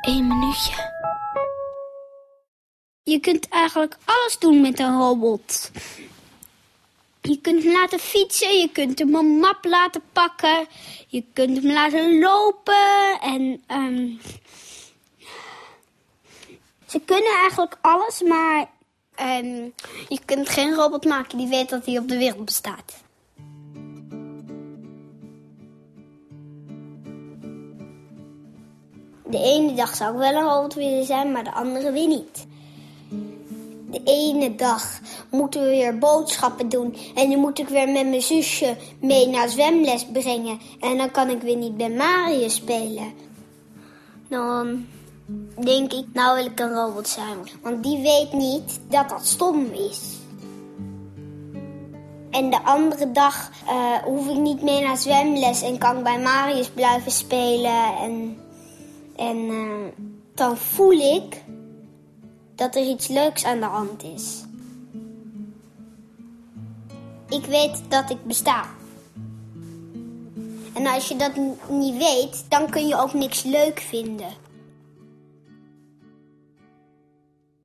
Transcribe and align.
Één 0.00 0.26
minuutje. 0.26 0.92
Je 3.02 3.20
kunt 3.20 3.48
eigenlijk 3.48 3.96
alles 4.04 4.38
doen 4.38 4.60
met 4.60 4.78
een 4.78 4.98
robot. 4.98 5.70
Je 7.20 7.40
kunt 7.40 7.62
hem 7.62 7.72
laten 7.72 7.98
fietsen, 7.98 8.58
je 8.58 8.70
kunt 8.72 8.98
hem 8.98 9.14
een 9.14 9.38
map 9.38 9.64
laten 9.64 10.02
pakken, 10.12 10.66
je 11.06 11.24
kunt 11.32 11.56
hem 11.56 11.72
laten 11.72 12.18
lopen 12.18 13.20
en 13.20 13.62
ehm 13.66 14.08
ze 16.86 17.00
kunnen 17.04 17.34
eigenlijk 17.34 17.78
alles, 17.80 18.22
maar 18.22 18.70
ehm 19.14 19.64
je 20.08 20.20
kunt 20.24 20.48
geen 20.48 20.74
robot 20.74 21.04
maken 21.04 21.38
die 21.38 21.48
weet 21.48 21.68
dat 21.68 21.86
hij 21.86 21.98
op 21.98 22.08
de 22.08 22.18
wereld 22.18 22.44
bestaat. 22.44 23.04
De 29.30 29.38
ene 29.38 29.74
dag 29.74 29.96
zou 29.96 30.12
ik 30.12 30.18
wel 30.18 30.34
een 30.34 30.48
robot 30.48 30.74
willen 30.74 31.04
zijn, 31.04 31.32
maar 31.32 31.44
de 31.44 31.52
andere 31.52 31.92
weer 31.92 32.08
niet. 32.08 32.46
De 33.90 34.00
ene 34.04 34.54
dag 34.54 35.00
moeten 35.30 35.60
we 35.60 35.66
weer 35.66 35.98
boodschappen 35.98 36.68
doen. 36.68 36.96
En 37.14 37.30
dan 37.30 37.40
moet 37.40 37.58
ik 37.58 37.68
weer 37.68 37.88
met 37.88 38.08
mijn 38.08 38.22
zusje 38.22 38.76
mee 39.00 39.28
naar 39.28 39.48
zwemles 39.48 40.06
brengen. 40.12 40.58
En 40.80 40.96
dan 40.96 41.10
kan 41.10 41.28
ik 41.28 41.42
weer 41.42 41.56
niet 41.56 41.76
bij 41.76 41.90
Mario 41.90 42.48
spelen. 42.48 43.12
Dan 44.28 44.86
denk 45.64 45.92
ik, 45.92 46.06
nou 46.12 46.36
wil 46.36 46.44
ik 46.44 46.60
een 46.60 46.74
robot 46.74 47.08
zijn. 47.08 47.38
Want 47.62 47.82
die 47.82 48.02
weet 48.02 48.32
niet 48.32 48.80
dat 48.88 49.08
dat 49.08 49.26
stom 49.26 49.64
is. 49.72 50.00
En 52.30 52.50
de 52.50 52.62
andere 52.64 53.12
dag 53.12 53.50
eh, 53.66 53.92
hoef 54.04 54.28
ik 54.28 54.36
niet 54.36 54.62
mee 54.62 54.82
naar 54.82 54.96
zwemles 54.96 55.62
en 55.62 55.78
kan 55.78 55.96
ik 55.96 56.02
bij 56.02 56.20
Marius 56.20 56.70
blijven 56.70 57.10
spelen. 57.10 57.96
En, 58.00 58.38
en 59.16 59.48
eh, 59.48 60.04
dan 60.34 60.56
voel 60.56 61.14
ik 61.14 61.44
dat 62.54 62.76
er 62.76 62.88
iets 62.88 63.08
leuks 63.08 63.44
aan 63.44 63.60
de 63.60 63.66
hand 63.66 64.02
is. 64.02 64.44
Ik 67.28 67.44
weet 67.44 67.82
dat 67.88 68.10
ik 68.10 68.24
besta. 68.24 68.64
En 70.72 70.86
als 70.86 71.08
je 71.08 71.16
dat 71.16 71.32
niet 71.68 71.96
weet, 71.96 72.44
dan 72.48 72.70
kun 72.70 72.86
je 72.86 72.96
ook 72.96 73.12
niks 73.12 73.42
leuk 73.42 73.80
vinden. 73.80 74.45